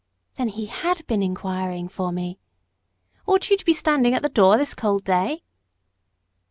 [0.33, 2.39] (Then he HAD been inquiring for me!)
[3.27, 5.43] "Ought you to be standing at the door this cold day?"